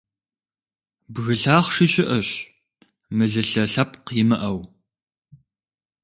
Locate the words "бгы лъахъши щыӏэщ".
1.13-2.29